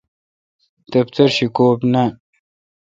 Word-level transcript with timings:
دفتر 0.91 1.27
شی 1.35 1.47
کوبی 1.55 1.87
نان۔ 1.93 2.09